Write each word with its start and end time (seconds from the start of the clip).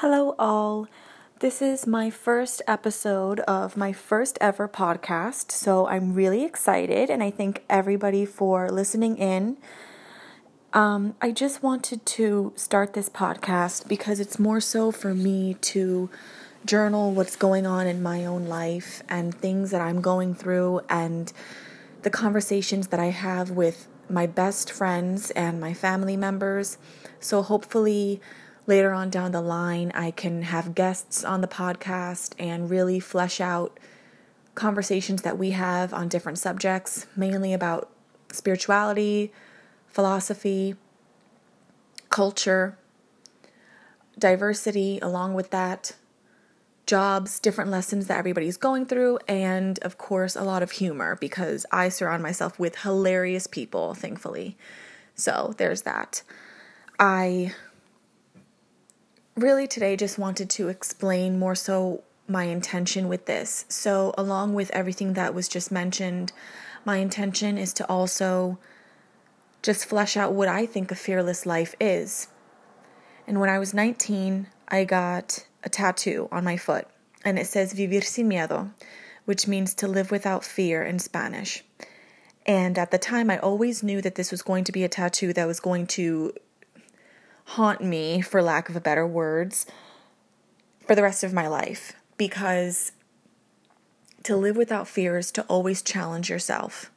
Hello, 0.00 0.34
all. 0.38 0.88
This 1.40 1.60
is 1.60 1.86
my 1.86 2.08
first 2.08 2.62
episode 2.66 3.40
of 3.40 3.76
my 3.76 3.92
first 3.92 4.38
ever 4.40 4.66
podcast, 4.66 5.50
so 5.50 5.86
I'm 5.88 6.14
really 6.14 6.42
excited, 6.42 7.10
and 7.10 7.22
I 7.22 7.30
thank 7.30 7.62
everybody 7.68 8.24
for 8.24 8.70
listening 8.70 9.18
in. 9.18 9.58
Um, 10.72 11.16
I 11.20 11.32
just 11.32 11.62
wanted 11.62 12.06
to 12.16 12.54
start 12.56 12.94
this 12.94 13.10
podcast 13.10 13.88
because 13.88 14.20
it's 14.20 14.38
more 14.38 14.58
so 14.58 14.90
for 14.90 15.12
me 15.12 15.58
to 15.72 16.08
journal 16.64 17.12
what's 17.12 17.36
going 17.36 17.66
on 17.66 17.86
in 17.86 18.02
my 18.02 18.24
own 18.24 18.46
life 18.46 19.02
and 19.06 19.34
things 19.34 19.70
that 19.70 19.82
I'm 19.82 20.00
going 20.00 20.34
through, 20.34 20.80
and 20.88 21.30
the 22.04 22.10
conversations 22.10 22.88
that 22.88 23.00
I 23.00 23.10
have 23.10 23.50
with 23.50 23.86
my 24.08 24.26
best 24.26 24.72
friends 24.72 25.30
and 25.32 25.60
my 25.60 25.74
family 25.74 26.16
members. 26.16 26.78
So, 27.20 27.42
hopefully, 27.42 28.22
later 28.70 28.92
on 28.92 29.10
down 29.10 29.32
the 29.32 29.40
line, 29.40 29.90
I 29.96 30.12
can 30.12 30.42
have 30.42 30.76
guests 30.76 31.24
on 31.24 31.40
the 31.40 31.48
podcast 31.48 32.34
and 32.38 32.70
really 32.70 33.00
flesh 33.00 33.40
out 33.40 33.78
conversations 34.54 35.22
that 35.22 35.36
we 35.36 35.50
have 35.50 35.92
on 35.92 36.06
different 36.06 36.38
subjects, 36.38 37.08
mainly 37.16 37.52
about 37.52 37.90
spirituality, 38.30 39.32
philosophy, 39.88 40.76
culture, 42.10 42.78
diversity, 44.16 45.00
along 45.00 45.34
with 45.34 45.50
that, 45.50 45.96
jobs, 46.86 47.40
different 47.40 47.72
lessons 47.72 48.06
that 48.06 48.18
everybody's 48.18 48.56
going 48.56 48.86
through, 48.86 49.18
and 49.26 49.80
of 49.80 49.98
course, 49.98 50.36
a 50.36 50.44
lot 50.44 50.62
of 50.62 50.70
humor 50.70 51.16
because 51.20 51.66
I 51.72 51.88
surround 51.88 52.22
myself 52.22 52.56
with 52.58 52.76
hilarious 52.76 53.48
people, 53.48 53.94
thankfully. 53.94 54.56
So 55.16 55.54
there's 55.58 55.82
that. 55.82 56.22
I 57.00 57.52
really 59.40 59.66
today 59.66 59.96
just 59.96 60.18
wanted 60.18 60.48
to 60.50 60.68
explain 60.68 61.38
more 61.38 61.54
so 61.54 62.04
my 62.28 62.44
intention 62.44 63.08
with 63.08 63.26
this. 63.26 63.64
So, 63.68 64.14
along 64.16 64.54
with 64.54 64.70
everything 64.70 65.14
that 65.14 65.34
was 65.34 65.48
just 65.48 65.72
mentioned, 65.72 66.32
my 66.84 66.98
intention 66.98 67.58
is 67.58 67.72
to 67.74 67.88
also 67.88 68.58
just 69.62 69.84
flesh 69.84 70.16
out 70.16 70.32
what 70.32 70.48
I 70.48 70.64
think 70.64 70.90
a 70.90 70.94
fearless 70.94 71.44
life 71.44 71.74
is. 71.80 72.28
And 73.26 73.40
when 73.40 73.50
I 73.50 73.58
was 73.58 73.74
19, 73.74 74.46
I 74.68 74.84
got 74.84 75.46
a 75.62 75.68
tattoo 75.68 76.28
on 76.32 76.44
my 76.44 76.56
foot, 76.56 76.86
and 77.24 77.38
it 77.38 77.46
says 77.46 77.74
Vivir 77.74 78.02
sin 78.02 78.28
miedo, 78.28 78.70
which 79.24 79.46
means 79.46 79.74
to 79.74 79.88
live 79.88 80.10
without 80.10 80.44
fear 80.44 80.82
in 80.82 80.98
Spanish. 80.98 81.64
And 82.46 82.78
at 82.78 82.90
the 82.90 82.98
time, 82.98 83.30
I 83.30 83.38
always 83.38 83.82
knew 83.82 84.00
that 84.00 84.14
this 84.14 84.30
was 84.30 84.42
going 84.42 84.64
to 84.64 84.72
be 84.72 84.84
a 84.84 84.88
tattoo 84.88 85.32
that 85.34 85.46
was 85.46 85.60
going 85.60 85.86
to 85.88 86.32
haunt 87.44 87.82
me, 87.82 88.20
for 88.20 88.42
lack 88.42 88.68
of 88.68 88.76
a 88.76 88.80
better 88.80 89.06
words, 89.06 89.66
for 90.86 90.94
the 90.94 91.02
rest 91.02 91.24
of 91.24 91.32
my 91.32 91.46
life. 91.46 91.92
Because 92.16 92.92
to 94.22 94.36
live 94.36 94.56
without 94.56 94.88
fear 94.88 95.18
is 95.18 95.30
to 95.32 95.42
always 95.42 95.82
challenge 95.82 96.28
yourself. 96.28 96.90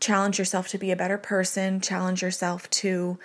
Challenge 0.00 0.38
yourself 0.38 0.68
to 0.68 0.78
be 0.78 0.90
a 0.90 0.96
better 0.96 1.18
person, 1.18 1.80
challenge 1.80 2.22
yourself 2.22 2.68
to 2.70 3.18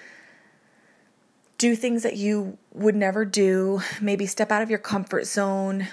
do 1.58 1.76
things 1.76 2.04
that 2.04 2.16
you 2.16 2.58
would 2.74 2.96
never 2.96 3.26
do, 3.26 3.82
maybe 4.00 4.28
step 4.28 4.52
out 4.52 4.62
of 4.62 4.70
your 4.70 4.80
comfort 4.80 5.26
zone, 5.26 5.88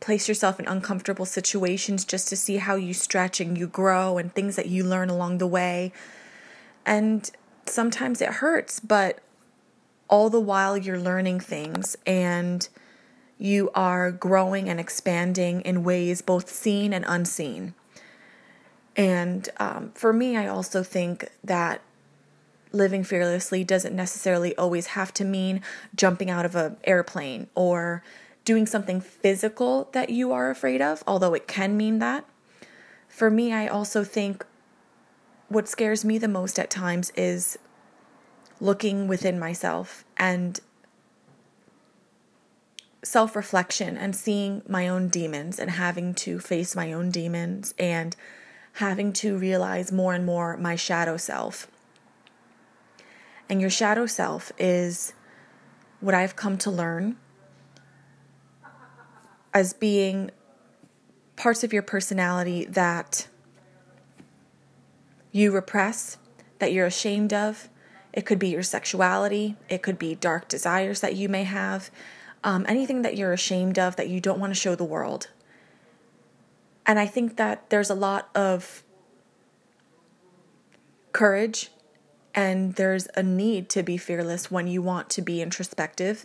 place 0.00 0.28
yourself 0.28 0.58
in 0.58 0.66
uncomfortable 0.66 1.24
situations 1.24 2.04
just 2.04 2.28
to 2.28 2.36
see 2.36 2.56
how 2.56 2.74
you 2.74 2.92
stretch 2.92 3.40
and 3.40 3.56
you 3.56 3.68
grow 3.68 4.18
and 4.18 4.34
things 4.34 4.56
that 4.56 4.66
you 4.66 4.82
learn 4.82 5.08
along 5.08 5.38
the 5.38 5.46
way. 5.46 5.92
And 6.84 7.30
sometimes 7.66 8.20
it 8.20 8.28
hurts, 8.28 8.80
but 8.80 9.20
all 10.08 10.30
the 10.30 10.40
while 10.40 10.76
you're 10.76 10.98
learning 10.98 11.40
things 11.40 11.96
and 12.06 12.68
you 13.38 13.70
are 13.74 14.10
growing 14.10 14.68
and 14.68 14.80
expanding 14.80 15.60
in 15.62 15.84
ways 15.84 16.22
both 16.22 16.48
seen 16.48 16.92
and 16.92 17.04
unseen. 17.06 17.74
And 18.96 19.48
um, 19.58 19.92
for 19.94 20.12
me, 20.12 20.36
I 20.36 20.46
also 20.46 20.82
think 20.82 21.28
that 21.44 21.82
living 22.72 23.04
fearlessly 23.04 23.62
doesn't 23.62 23.94
necessarily 23.94 24.56
always 24.56 24.88
have 24.88 25.12
to 25.14 25.24
mean 25.24 25.60
jumping 25.94 26.30
out 26.30 26.44
of 26.44 26.54
an 26.54 26.76
airplane 26.84 27.48
or 27.54 28.02
doing 28.44 28.66
something 28.66 29.00
physical 29.00 29.88
that 29.92 30.08
you 30.10 30.32
are 30.32 30.50
afraid 30.50 30.80
of, 30.80 31.02
although 31.06 31.34
it 31.34 31.46
can 31.46 31.76
mean 31.76 31.98
that. 31.98 32.24
For 33.08 33.30
me, 33.30 33.52
I 33.52 33.66
also 33.66 34.04
think 34.04 34.46
what 35.48 35.68
scares 35.68 36.04
me 36.04 36.18
the 36.18 36.28
most 36.28 36.58
at 36.58 36.70
times 36.70 37.12
is 37.16 37.58
looking 38.60 39.08
within 39.08 39.38
myself 39.38 40.04
and 40.16 40.60
self 43.02 43.36
reflection 43.36 43.96
and 43.96 44.16
seeing 44.16 44.62
my 44.68 44.88
own 44.88 45.08
demons 45.08 45.58
and 45.58 45.70
having 45.70 46.14
to 46.14 46.38
face 46.38 46.74
my 46.74 46.92
own 46.92 47.10
demons 47.10 47.74
and 47.78 48.16
having 48.74 49.12
to 49.12 49.38
realize 49.38 49.92
more 49.92 50.12
and 50.12 50.26
more 50.26 50.56
my 50.56 50.74
shadow 50.76 51.16
self. 51.16 51.68
And 53.48 53.60
your 53.60 53.70
shadow 53.70 54.06
self 54.06 54.50
is 54.58 55.12
what 56.00 56.14
I've 56.14 56.36
come 56.36 56.58
to 56.58 56.70
learn 56.70 57.16
as 59.54 59.72
being 59.72 60.30
parts 61.36 61.62
of 61.62 61.72
your 61.72 61.82
personality 61.82 62.64
that 62.66 63.28
you 65.32 65.52
repress, 65.52 66.18
that 66.58 66.72
you're 66.72 66.86
ashamed 66.86 67.32
of, 67.32 67.68
it 68.16 68.24
could 68.24 68.38
be 68.38 68.48
your 68.48 68.62
sexuality, 68.62 69.56
it 69.68 69.82
could 69.82 69.98
be 69.98 70.14
dark 70.14 70.48
desires 70.48 71.00
that 71.00 71.14
you 71.14 71.28
may 71.28 71.44
have, 71.44 71.90
um, 72.42 72.64
anything 72.66 73.02
that 73.02 73.16
you're 73.16 73.34
ashamed 73.34 73.78
of 73.78 73.96
that 73.96 74.08
you 74.08 74.20
don't 74.20 74.40
want 74.40 74.52
to 74.52 74.58
show 74.58 74.74
the 74.74 74.84
world. 74.84 75.28
And 76.86 76.98
I 76.98 77.06
think 77.06 77.36
that 77.36 77.68
there's 77.68 77.90
a 77.90 77.94
lot 77.94 78.30
of 78.34 78.82
courage 81.12 81.70
and 82.34 82.74
there's 82.74 83.06
a 83.16 83.22
need 83.22 83.68
to 83.70 83.82
be 83.82 83.96
fearless 83.98 84.50
when 84.50 84.66
you 84.66 84.80
want 84.80 85.10
to 85.10 85.22
be 85.22 85.42
introspective 85.42 86.24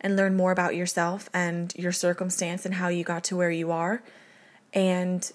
and 0.00 0.16
learn 0.16 0.36
more 0.36 0.52
about 0.52 0.76
yourself 0.76 1.28
and 1.34 1.74
your 1.76 1.92
circumstance 1.92 2.64
and 2.64 2.74
how 2.74 2.88
you 2.88 3.04
got 3.04 3.24
to 3.24 3.36
where 3.36 3.50
you 3.50 3.70
are. 3.70 4.02
And 4.72 5.30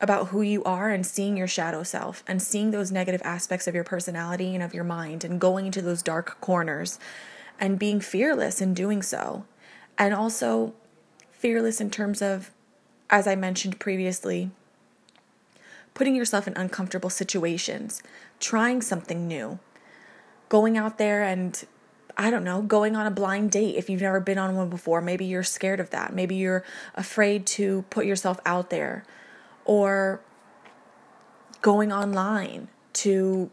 about 0.00 0.28
who 0.28 0.42
you 0.42 0.62
are 0.64 0.90
and 0.90 1.04
seeing 1.04 1.36
your 1.36 1.48
shadow 1.48 1.82
self 1.82 2.22
and 2.26 2.40
seeing 2.40 2.70
those 2.70 2.92
negative 2.92 3.22
aspects 3.24 3.66
of 3.66 3.74
your 3.74 3.84
personality 3.84 4.54
and 4.54 4.62
of 4.62 4.72
your 4.74 4.84
mind 4.84 5.24
and 5.24 5.40
going 5.40 5.66
into 5.66 5.82
those 5.82 6.02
dark 6.02 6.40
corners 6.40 6.98
and 7.58 7.78
being 7.78 8.00
fearless 8.00 8.60
in 8.60 8.74
doing 8.74 9.02
so. 9.02 9.44
And 9.96 10.14
also 10.14 10.74
fearless 11.32 11.80
in 11.80 11.90
terms 11.90 12.22
of, 12.22 12.52
as 13.10 13.26
I 13.26 13.34
mentioned 13.34 13.80
previously, 13.80 14.50
putting 15.94 16.14
yourself 16.14 16.46
in 16.46 16.56
uncomfortable 16.56 17.10
situations, 17.10 18.02
trying 18.38 18.80
something 18.80 19.26
new, 19.26 19.58
going 20.48 20.78
out 20.78 20.98
there 20.98 21.24
and 21.24 21.64
I 22.16 22.30
don't 22.30 22.44
know, 22.44 22.62
going 22.62 22.96
on 22.96 23.06
a 23.06 23.10
blind 23.12 23.52
date 23.52 23.76
if 23.76 23.88
you've 23.88 24.00
never 24.00 24.18
been 24.18 24.38
on 24.38 24.56
one 24.56 24.68
before. 24.68 25.00
Maybe 25.00 25.24
you're 25.24 25.44
scared 25.44 25.78
of 25.78 25.90
that. 25.90 26.12
Maybe 26.12 26.36
you're 26.36 26.64
afraid 26.94 27.46
to 27.46 27.84
put 27.90 28.06
yourself 28.06 28.40
out 28.44 28.70
there 28.70 29.04
or 29.68 30.20
going 31.60 31.92
online 31.92 32.68
to 32.94 33.50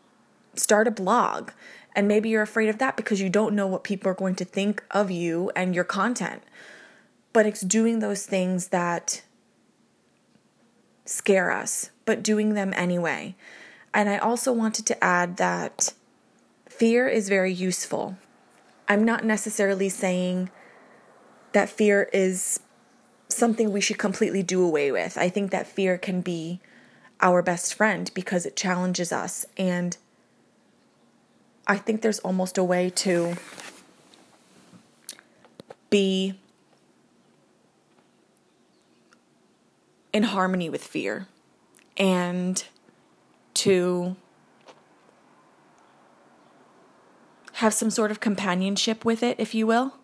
start 0.56 0.88
a 0.88 0.92
blog. 0.92 1.52
And 1.96 2.08
maybe 2.08 2.30
you're 2.30 2.42
afraid 2.42 2.70
of 2.70 2.80
that 2.80 2.98
because 2.98 3.22
you 3.22 3.30
don't 3.30 3.54
know 3.54 3.68
what 3.68 3.84
people 3.84 4.10
are 4.10 4.16
going 4.16 4.36
to 4.36 4.46
think 4.46 4.84
of 4.90 5.12
you 5.12 5.52
and 5.56 5.76
your 5.76 5.84
content. 5.84 6.42
But 7.34 7.46
it's 7.46 7.62
doing 7.62 8.00
those 8.00 8.26
things 8.26 8.70
that 8.70 9.22
scare 11.04 11.52
us, 11.52 11.92
but 12.06 12.24
doing 12.24 12.54
them 12.54 12.74
anyway. 12.76 13.36
And 13.94 14.10
I 14.10 14.18
also 14.18 14.54
wanted 14.54 14.86
to 14.88 15.04
add 15.04 15.38
that 15.38 15.94
fear 16.70 17.08
is 17.08 17.28
very 17.28 17.54
useful. 17.54 18.18
I'm 18.88 19.04
not 19.04 19.26
necessarily 19.26 19.90
saying 19.90 20.50
that 21.52 21.70
fear 21.70 22.10
is 22.14 22.60
something 23.36 23.72
we 23.72 23.82
should 23.82 23.98
completely 23.98 24.44
do 24.44 24.64
away 24.64 24.92
with. 24.92 25.18
I 25.18 25.30
think 25.30 25.52
that 25.52 25.68
fear 25.68 25.98
can 25.98 26.22
be 26.22 26.60
our 27.22 27.42
best 27.42 27.74
friend 27.74 28.12
because 28.14 28.46
it 28.46 28.56
challenges 28.56 29.12
us. 29.12 29.46
And 29.58 29.98
I 31.68 31.78
think 31.78 32.02
there's 32.02 32.20
almost 32.20 32.58
a 32.58 32.64
way 32.64 32.90
to 32.92 33.36
be 35.90 36.36
in 40.14 40.24
harmony 40.24 40.70
with 40.70 40.84
fear 40.84 41.28
and 41.98 42.64
to 43.54 44.16
have 47.54 47.74
some 47.74 47.90
sort 47.90 48.12
of 48.12 48.20
companionship 48.20 49.06
with 49.06 49.24
it, 49.24 49.38
if 49.40 49.56
you 49.56 49.66
will. 49.66 49.96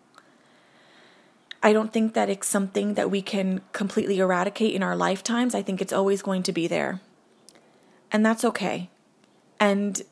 I 1.62 1.72
don't 1.72 1.92
think 1.92 2.14
that 2.14 2.28
it's 2.28 2.48
something 2.48 2.94
that 2.94 3.10
we 3.10 3.22
can 3.22 3.60
completely 3.72 4.18
eradicate 4.18 4.74
in 4.74 4.82
our 4.82 4.96
lifetimes. 4.96 5.54
I 5.54 5.62
think 5.62 5.80
it's 5.80 5.92
always 5.92 6.20
going 6.20 6.42
to 6.44 6.52
be 6.52 6.66
there. 6.66 7.00
And 8.10 8.26
that's 8.26 8.44
okay. 8.44 8.90
And 9.60 10.02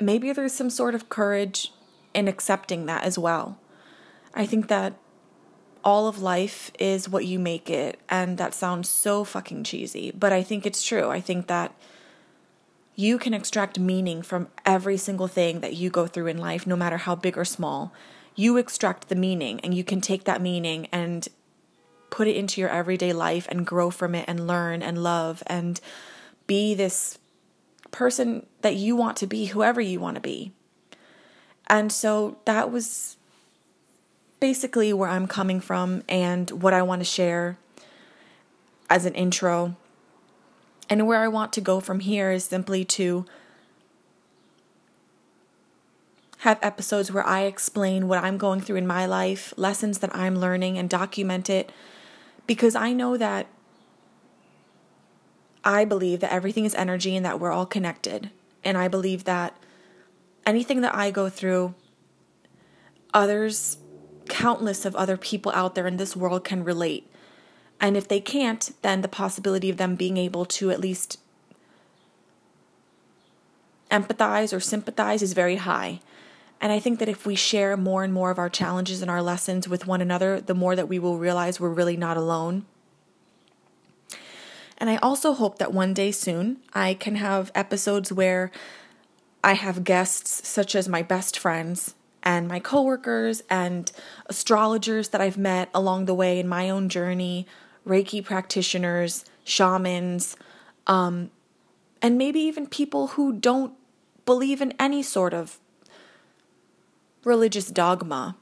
maybe 0.00 0.32
there's 0.32 0.52
some 0.52 0.70
sort 0.70 0.94
of 0.94 1.08
courage 1.08 1.72
in 2.14 2.28
accepting 2.28 2.86
that 2.86 3.04
as 3.04 3.18
well. 3.18 3.58
I 4.34 4.46
think 4.46 4.68
that 4.68 4.94
all 5.84 6.06
of 6.06 6.22
life 6.22 6.70
is 6.78 7.08
what 7.08 7.26
you 7.26 7.38
make 7.38 7.68
it. 7.68 7.98
And 8.08 8.38
that 8.38 8.54
sounds 8.54 8.88
so 8.88 9.24
fucking 9.24 9.64
cheesy, 9.64 10.12
but 10.12 10.32
I 10.32 10.42
think 10.42 10.64
it's 10.64 10.84
true. 10.84 11.10
I 11.10 11.20
think 11.20 11.48
that 11.48 11.74
you 12.94 13.18
can 13.18 13.34
extract 13.34 13.78
meaning 13.78 14.22
from 14.22 14.48
every 14.64 14.96
single 14.96 15.26
thing 15.26 15.60
that 15.60 15.74
you 15.74 15.90
go 15.90 16.06
through 16.06 16.28
in 16.28 16.38
life, 16.38 16.66
no 16.66 16.76
matter 16.76 16.98
how 16.98 17.14
big 17.14 17.36
or 17.36 17.44
small. 17.44 17.92
You 18.34 18.56
extract 18.56 19.08
the 19.08 19.14
meaning, 19.14 19.60
and 19.60 19.74
you 19.74 19.84
can 19.84 20.00
take 20.00 20.24
that 20.24 20.40
meaning 20.40 20.88
and 20.92 21.28
put 22.10 22.28
it 22.28 22.36
into 22.36 22.60
your 22.60 22.70
everyday 22.70 23.12
life 23.12 23.46
and 23.50 23.66
grow 23.66 23.90
from 23.90 24.14
it 24.14 24.24
and 24.28 24.46
learn 24.46 24.82
and 24.82 25.02
love 25.02 25.42
and 25.46 25.80
be 26.46 26.74
this 26.74 27.18
person 27.90 28.46
that 28.62 28.76
you 28.76 28.96
want 28.96 29.16
to 29.18 29.26
be, 29.26 29.46
whoever 29.46 29.80
you 29.80 29.98
want 30.00 30.16
to 30.16 30.20
be. 30.20 30.52
And 31.68 31.90
so 31.90 32.38
that 32.44 32.70
was 32.70 33.16
basically 34.40 34.92
where 34.92 35.08
I'm 35.08 35.26
coming 35.26 35.60
from 35.60 36.02
and 36.08 36.50
what 36.50 36.74
I 36.74 36.82
want 36.82 37.00
to 37.00 37.04
share 37.04 37.56
as 38.90 39.06
an 39.06 39.14
intro. 39.14 39.76
And 40.90 41.06
where 41.06 41.20
I 41.20 41.28
want 41.28 41.52
to 41.54 41.60
go 41.60 41.80
from 41.80 42.00
here 42.00 42.30
is 42.30 42.44
simply 42.44 42.84
to 42.84 43.24
have 46.42 46.58
episodes 46.60 47.12
where 47.12 47.24
I 47.24 47.42
explain 47.42 48.08
what 48.08 48.24
I'm 48.24 48.36
going 48.36 48.60
through 48.60 48.74
in 48.74 48.86
my 48.86 49.06
life, 49.06 49.54
lessons 49.56 50.00
that 50.00 50.12
I'm 50.12 50.34
learning, 50.34 50.76
and 50.76 50.90
document 50.90 51.48
it 51.48 51.70
because 52.48 52.74
I 52.74 52.92
know 52.92 53.16
that 53.16 53.46
I 55.62 55.84
believe 55.84 56.18
that 56.18 56.32
everything 56.32 56.64
is 56.64 56.74
energy 56.74 57.14
and 57.14 57.24
that 57.24 57.38
we're 57.38 57.52
all 57.52 57.64
connected. 57.64 58.30
And 58.64 58.76
I 58.76 58.88
believe 58.88 59.22
that 59.22 59.56
anything 60.44 60.80
that 60.80 60.96
I 60.96 61.12
go 61.12 61.28
through, 61.28 61.76
others 63.14 63.78
countless 64.28 64.84
of 64.84 64.96
other 64.96 65.16
people 65.16 65.52
out 65.52 65.76
there 65.76 65.86
in 65.86 65.96
this 65.96 66.16
world 66.16 66.42
can 66.42 66.64
relate. 66.64 67.08
And 67.80 67.96
if 67.96 68.08
they 68.08 68.20
can't, 68.20 68.72
then 68.82 69.02
the 69.02 69.06
possibility 69.06 69.70
of 69.70 69.76
them 69.76 69.94
being 69.94 70.16
able 70.16 70.44
to 70.46 70.72
at 70.72 70.80
least 70.80 71.20
empathize 73.92 74.52
or 74.52 74.58
sympathize 74.58 75.22
is 75.22 75.34
very 75.34 75.56
high. 75.56 76.00
And 76.62 76.70
I 76.70 76.78
think 76.78 77.00
that 77.00 77.08
if 77.08 77.26
we 77.26 77.34
share 77.34 77.76
more 77.76 78.04
and 78.04 78.14
more 78.14 78.30
of 78.30 78.38
our 78.38 78.48
challenges 78.48 79.02
and 79.02 79.10
our 79.10 79.20
lessons 79.20 79.68
with 79.68 79.88
one 79.88 80.00
another, 80.00 80.40
the 80.40 80.54
more 80.54 80.76
that 80.76 80.88
we 80.88 81.00
will 81.00 81.18
realize 81.18 81.58
we're 81.58 81.68
really 81.68 81.96
not 81.96 82.16
alone. 82.16 82.64
And 84.78 84.88
I 84.88 84.96
also 84.98 85.32
hope 85.32 85.58
that 85.58 85.72
one 85.72 85.92
day 85.92 86.12
soon 86.12 86.58
I 86.72 86.94
can 86.94 87.16
have 87.16 87.50
episodes 87.56 88.12
where 88.12 88.52
I 89.42 89.54
have 89.54 89.82
guests 89.82 90.46
such 90.46 90.76
as 90.76 90.88
my 90.88 91.02
best 91.02 91.36
friends 91.36 91.96
and 92.22 92.46
my 92.46 92.60
coworkers 92.60 93.42
and 93.50 93.90
astrologers 94.26 95.08
that 95.08 95.20
I've 95.20 95.38
met 95.38 95.68
along 95.74 96.04
the 96.04 96.14
way 96.14 96.38
in 96.38 96.46
my 96.46 96.70
own 96.70 96.88
journey, 96.88 97.44
Reiki 97.84 98.24
practitioners, 98.24 99.24
shamans, 99.42 100.36
um, 100.86 101.32
and 102.00 102.16
maybe 102.16 102.38
even 102.38 102.68
people 102.68 103.08
who 103.08 103.32
don't 103.32 103.74
believe 104.24 104.60
in 104.60 104.72
any 104.78 105.02
sort 105.02 105.34
of 105.34 105.58
religious 107.24 107.68
dogma, 107.68 108.36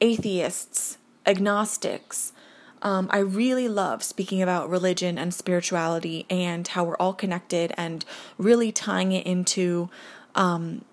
atheists, 0.00 0.98
agnostics. 1.26 2.32
Um, 2.80 3.08
I 3.10 3.18
really 3.18 3.68
love 3.68 4.02
speaking 4.02 4.42
about 4.42 4.68
religion 4.68 5.16
and 5.18 5.32
spirituality 5.32 6.26
and 6.28 6.66
how 6.66 6.84
we're 6.84 6.96
all 6.96 7.12
connected 7.12 7.72
and 7.76 8.04
really 8.38 8.72
tying 8.72 9.12
it 9.12 9.24
into 9.24 9.88
um, 10.34 10.84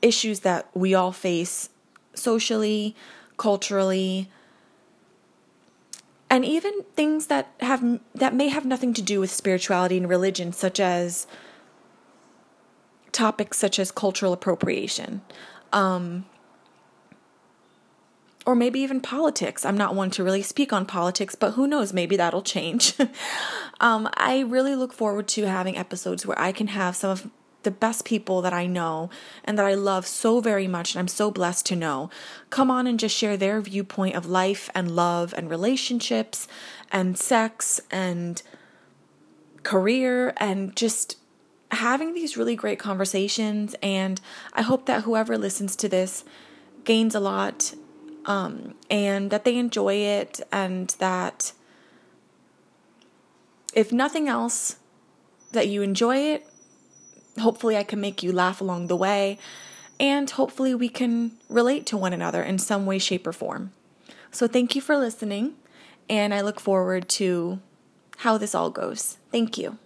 issues 0.00 0.40
that 0.40 0.68
we 0.74 0.94
all 0.94 1.12
face 1.12 1.68
socially, 2.14 2.96
culturally, 3.36 4.30
and 6.30 6.44
even 6.44 6.84
things 6.94 7.26
that 7.26 7.48
have 7.58 8.00
that 8.14 8.34
may 8.34 8.48
have 8.48 8.64
nothing 8.64 8.94
to 8.94 9.02
do 9.02 9.18
with 9.18 9.30
spirituality 9.30 9.96
and 9.96 10.08
religion 10.08 10.52
such 10.52 10.78
as 10.78 11.26
topics 13.10 13.58
such 13.58 13.80
as 13.80 13.90
cultural 13.90 14.32
appropriation 14.32 15.20
um, 15.72 16.24
or 18.46 18.54
maybe 18.54 18.80
even 18.80 19.00
politics. 19.00 19.64
I'm 19.64 19.76
not 19.76 19.94
one 19.94 20.10
to 20.12 20.24
really 20.24 20.42
speak 20.42 20.72
on 20.72 20.86
politics, 20.86 21.34
but 21.34 21.52
who 21.52 21.66
knows? 21.66 21.92
Maybe 21.92 22.16
that'll 22.16 22.42
change. 22.42 22.94
um, 23.80 24.08
I 24.14 24.40
really 24.40 24.74
look 24.74 24.92
forward 24.92 25.28
to 25.28 25.46
having 25.46 25.76
episodes 25.76 26.24
where 26.24 26.38
I 26.38 26.52
can 26.52 26.68
have 26.68 26.96
some 26.96 27.10
of 27.10 27.30
the 27.62 27.70
best 27.70 28.06
people 28.06 28.40
that 28.40 28.54
I 28.54 28.66
know 28.66 29.10
and 29.44 29.58
that 29.58 29.66
I 29.66 29.74
love 29.74 30.06
so 30.06 30.40
very 30.40 30.66
much, 30.66 30.94
and 30.94 31.00
I'm 31.00 31.08
so 31.08 31.30
blessed 31.30 31.66
to 31.66 31.76
know, 31.76 32.08
come 32.48 32.70
on 32.70 32.86
and 32.86 32.98
just 32.98 33.16
share 33.16 33.36
their 33.36 33.60
viewpoint 33.60 34.16
of 34.16 34.24
life 34.24 34.70
and 34.74 34.96
love 34.96 35.34
and 35.36 35.50
relationships 35.50 36.48
and 36.90 37.18
sex 37.18 37.80
and 37.90 38.42
career 39.62 40.32
and 40.38 40.74
just 40.74 41.18
having 41.70 42.14
these 42.14 42.36
really 42.36 42.56
great 42.56 42.78
conversations. 42.78 43.76
And 43.82 44.20
I 44.54 44.62
hope 44.62 44.86
that 44.86 45.04
whoever 45.04 45.36
listens 45.36 45.76
to 45.76 45.88
this 45.88 46.24
gains 46.84 47.14
a 47.14 47.20
lot 47.20 47.74
um, 48.26 48.74
and 48.90 49.30
that 49.30 49.44
they 49.44 49.56
enjoy 49.56 49.94
it 49.94 50.40
and 50.52 50.88
that 50.98 51.52
if 53.72 53.92
nothing 53.92 54.28
else, 54.28 54.76
that 55.52 55.68
you 55.68 55.82
enjoy 55.82 56.16
it 56.16 56.46
hopefully, 57.38 57.76
I 57.76 57.82
can 57.82 58.00
make 58.00 58.22
you 58.22 58.32
laugh 58.32 58.60
along 58.60 58.86
the 58.86 58.96
way, 58.96 59.38
and 59.98 60.30
hopefully, 60.30 60.74
we 60.74 60.88
can 60.88 61.32
relate 61.48 61.86
to 61.86 61.96
one 61.96 62.12
another 62.12 62.42
in 62.42 62.58
some 62.58 62.86
way, 62.86 62.98
shape, 62.98 63.26
or 63.26 63.32
form. 63.32 63.72
So, 64.30 64.46
thank 64.46 64.74
you 64.74 64.80
for 64.80 64.96
listening, 64.96 65.54
and 66.08 66.32
I 66.32 66.40
look 66.40 66.60
forward 66.60 67.08
to 67.10 67.60
how 68.18 68.38
this 68.38 68.54
all 68.54 68.70
goes. 68.70 69.18
Thank 69.30 69.58
you. 69.58 69.78